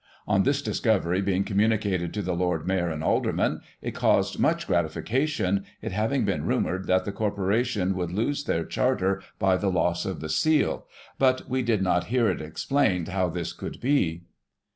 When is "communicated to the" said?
1.43-2.33